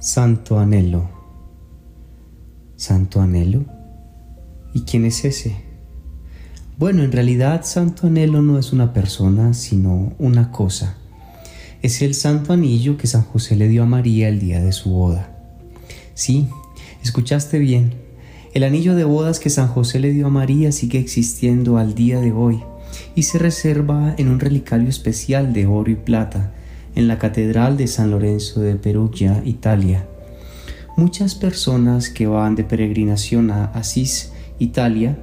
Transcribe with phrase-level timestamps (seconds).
[0.00, 1.10] Santo Anhelo.
[2.76, 3.64] ¿Santo Anhelo?
[4.72, 5.56] ¿Y quién es ese?
[6.78, 10.96] Bueno, en realidad Santo Anhelo no es una persona, sino una cosa.
[11.82, 14.90] Es el santo anillo que San José le dio a María el día de su
[14.90, 15.36] boda.
[16.14, 16.46] Sí,
[17.02, 17.94] escuchaste bien.
[18.54, 22.20] El anillo de bodas que San José le dio a María sigue existiendo al día
[22.20, 22.62] de hoy
[23.16, 26.52] y se reserva en un relicario especial de oro y plata
[26.94, 30.06] en la Catedral de San Lorenzo de Perugia, Italia.
[30.96, 35.16] Muchas personas que van de peregrinación a Asís, Italia,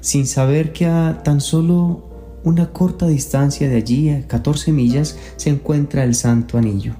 [0.00, 5.50] sin saber que a tan solo una corta distancia de allí, a 14 millas, se
[5.50, 6.94] encuentra el Santo Anillo.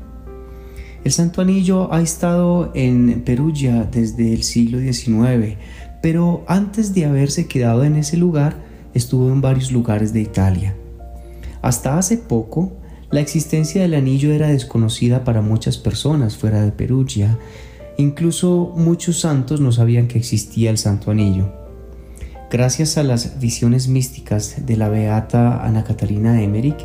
[1.05, 5.57] El Santo Anillo ha estado en Perugia desde el siglo XIX,
[6.03, 8.57] pero antes de haberse quedado en ese lugar,
[8.93, 10.75] estuvo en varios lugares de Italia.
[11.63, 12.73] Hasta hace poco,
[13.11, 17.39] la existencia del anillo era desconocida para muchas personas fuera de Perugia.
[17.99, 21.53] Incluso muchos santos no sabían que existía el Santo Anillo.
[22.51, 26.85] Gracias a las visiones místicas de la beata Ana Catalina Emmerich,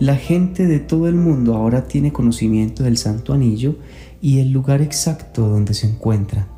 [0.00, 3.76] la gente de todo el mundo ahora tiene conocimiento del Santo Anillo
[4.20, 6.48] y el lugar exacto donde se encuentra.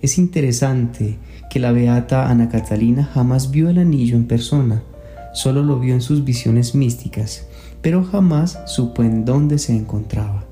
[0.00, 1.18] Es interesante
[1.50, 4.82] que la beata Ana Catalina jamás vio el anillo en persona,
[5.34, 7.47] solo lo vio en sus visiones místicas
[7.82, 10.44] pero jamás supo en dónde se encontraba.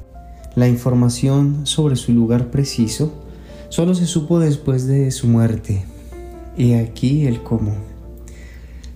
[0.54, 3.12] La información sobre su lugar preciso
[3.68, 5.84] solo se supo después de su muerte.
[6.56, 7.72] Y aquí el cómo.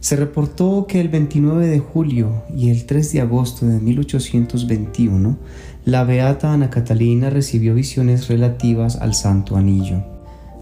[0.00, 5.36] Se reportó que el 29 de julio y el 3 de agosto de 1821,
[5.84, 10.02] la beata Ana Catalina recibió visiones relativas al Santo Anillo.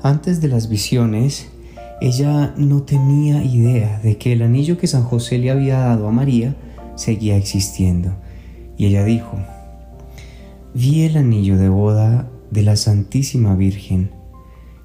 [0.02, 1.46] Antes de las visiones,
[2.00, 6.12] ella no tenía idea de que el anillo que San José le había dado a
[6.12, 6.56] María
[6.98, 8.12] seguía existiendo.
[8.76, 9.38] Y ella dijo,
[10.74, 14.10] vi el anillo de boda de la Santísima Virgen,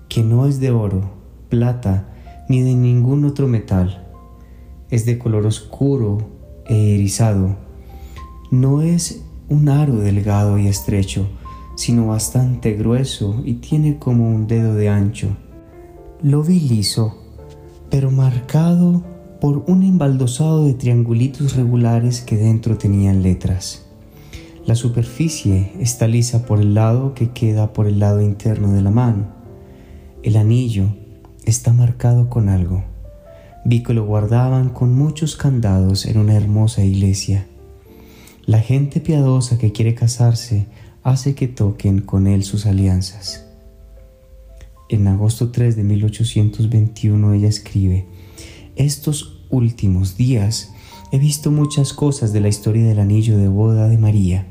[0.09, 1.11] que no es de oro,
[1.49, 2.07] plata,
[2.47, 4.07] ni de ningún otro metal.
[4.89, 6.19] Es de color oscuro
[6.67, 7.57] e erizado.
[8.51, 11.27] No es un aro delgado y estrecho,
[11.75, 15.35] sino bastante grueso y tiene como un dedo de ancho.
[16.21, 17.17] Lo vi liso,
[17.89, 19.03] pero marcado
[19.43, 23.83] por un embaldosado de triangulitos regulares que dentro tenían letras.
[24.65, 28.89] La superficie está lisa por el lado que queda por el lado interno de la
[28.89, 29.25] mano.
[30.23, 30.95] El anillo
[31.43, 32.85] está marcado con algo.
[33.65, 37.45] Vi que lo guardaban con muchos candados en una hermosa iglesia.
[38.45, 40.67] La gente piadosa que quiere casarse
[41.03, 43.45] hace que toquen con él sus alianzas.
[44.87, 48.07] En agosto 3 de 1821 ella escribe,
[48.75, 50.73] estos últimos días
[51.11, 54.47] he visto muchas cosas de la historia del anillo de boda de María,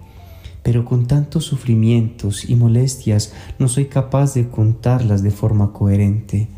[0.62, 6.48] pero con tantos sufrimientos y molestias no soy capaz de contarlas de forma coherente.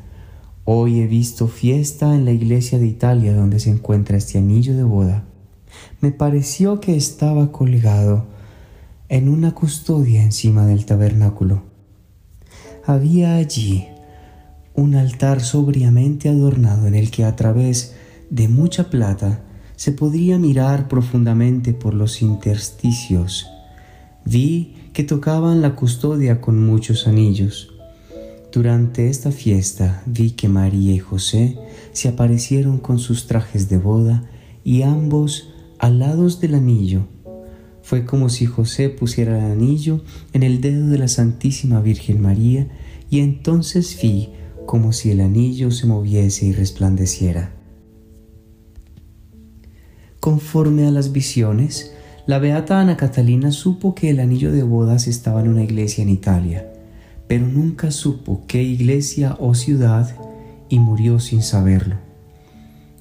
[0.65, 4.85] Hoy he visto fiesta en la iglesia de Italia donde se encuentra este anillo de
[4.85, 5.25] boda.
[6.03, 8.27] Me pareció que estaba colgado
[9.09, 11.63] en una custodia encima del tabernáculo.
[12.85, 13.89] Había allí
[14.75, 17.95] un altar sobriamente adornado en el que a través
[18.35, 19.45] de mucha plata
[19.77, 23.47] se podría mirar profundamente por los intersticios.
[24.25, 27.69] Vi que tocaban la custodia con muchos anillos.
[28.51, 31.57] Durante esta fiesta vi que María y José
[31.93, 34.29] se aparecieron con sus trajes de boda
[34.65, 37.07] y ambos al lados del anillo.
[37.83, 40.03] Fue como si José pusiera el anillo
[40.33, 42.67] en el dedo de la Santísima Virgen María
[43.09, 44.31] y entonces vi
[44.67, 47.64] como si el anillo se moviese y resplandeciera.
[50.25, 51.93] Conforme a las visiones,
[52.27, 56.09] la beata Ana Catalina supo que el anillo de bodas estaba en una iglesia en
[56.09, 56.67] Italia,
[57.29, 60.17] pero nunca supo qué iglesia o ciudad
[60.71, 61.97] y murió sin saberlo.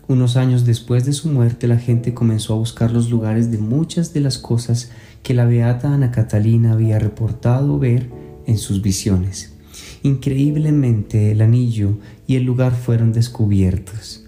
[0.10, 4.12] Unos años después de su muerte la gente comenzó a buscar los lugares de muchas
[4.14, 4.92] de las cosas
[5.24, 8.10] que la beata Ana Catalina había reportado ver
[8.48, 9.54] en sus visiones.
[10.02, 14.23] Increíblemente el anillo y el lugar fueron descubiertos.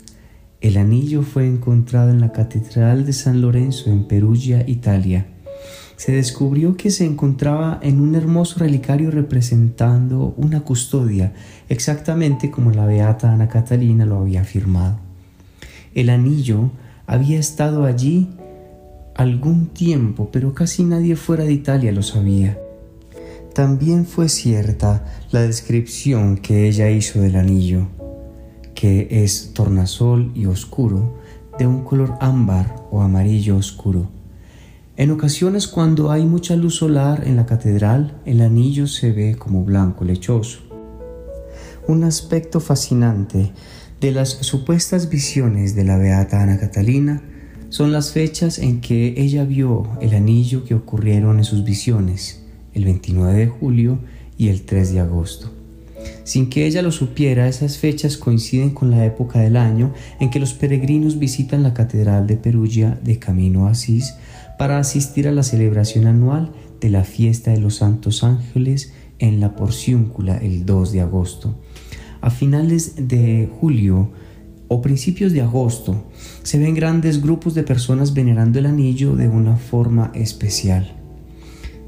[0.65, 5.27] El anillo fue encontrado en la Catedral de San Lorenzo en Perugia, Italia.
[5.95, 11.33] Se descubrió que se encontraba en un hermoso relicario representando una custodia,
[11.69, 14.97] exactamente como la beata Ana Catalina lo había afirmado.
[15.93, 16.71] El anillo
[17.05, 18.29] había estado allí
[19.13, 22.57] algún tiempo, pero casi nadie fuera de Italia lo sabía.
[23.53, 27.87] También fue cierta la descripción que ella hizo del anillo,
[28.75, 31.17] que es tornasol y oscuro,
[31.57, 34.09] de un color ámbar o amarillo oscuro.
[34.97, 39.63] En ocasiones cuando hay mucha luz solar en la catedral, el anillo se ve como
[39.63, 40.59] blanco lechoso.
[41.87, 43.51] Un aspecto fascinante
[43.99, 47.21] de las supuestas visiones de la Beata Ana Catalina
[47.69, 52.43] son las fechas en que ella vio el anillo que ocurrieron en sus visiones,
[52.73, 53.99] el 29 de julio
[54.37, 55.54] y el 3 de agosto.
[56.23, 60.39] Sin que ella lo supiera, esas fechas coinciden con la época del año en que
[60.39, 64.15] los peregrinos visitan la Catedral de Perugia de camino a Asís
[64.57, 69.55] para asistir a la celebración anual de la fiesta de los Santos Ángeles en la
[69.55, 71.59] Porciúncula el 2 de agosto.
[72.21, 74.11] A finales de julio
[74.67, 76.05] o principios de agosto
[76.43, 81.04] se ven grandes grupos de personas venerando el anillo de una forma especial.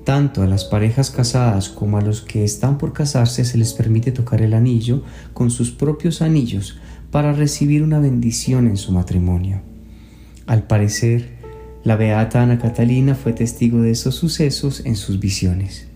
[0.08, 4.14] Tanto a las parejas casadas como a los que están por casarse se les permite
[4.14, 6.80] tocar el anillo con sus propios anillos
[7.12, 9.60] para recibir una bendición en su matrimonio.
[10.46, 11.32] Al parecer,
[11.84, 15.90] la beata Ana Catalina fue testigo de esos sucesos en sus visiones.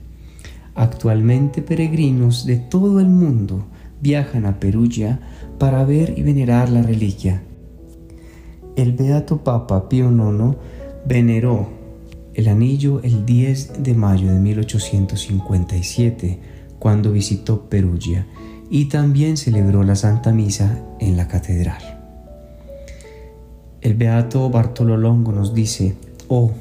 [0.76, 3.66] Actualmente peregrinos de todo el mundo
[4.02, 5.22] viajan a Perugia
[5.58, 7.44] para ver y venerar la reliquia.
[8.76, 10.58] El beato Papa Pío IX
[11.08, 11.81] veneró
[12.34, 16.40] el anillo el 10 de mayo de 1857
[16.80, 18.28] cuando visitó Perugia
[18.70, 22.00] y también celebró la Santa Misa en la catedral.
[23.82, 25.96] El beato Bartolo Longo nos dice,
[26.28, 26.52] oh,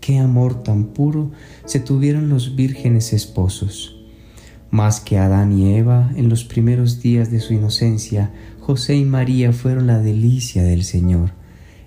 [0.00, 1.30] qué amor tan puro
[1.66, 3.92] se tuvieron los vírgenes esposos.
[4.70, 9.52] Más que Adán y Eva en los primeros días de su inocencia, José y María
[9.52, 11.30] fueron la delicia del Señor,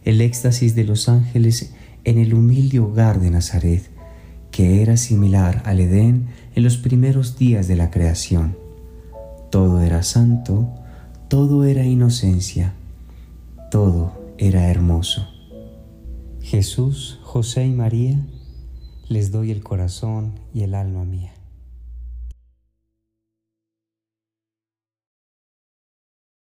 [0.06, 1.74] el éxtasis de los ángeles
[2.04, 3.90] en el humilde hogar de Nazaret,
[4.51, 8.57] que era similar al Edén en los primeros días de la creación.
[9.50, 10.69] Todo era santo,
[11.28, 12.74] todo era inocencia,
[13.72, 15.28] todo era hermoso.
[16.42, 18.19] Jesús, José y María,
[19.07, 21.34] les doy el corazón y el alma mía.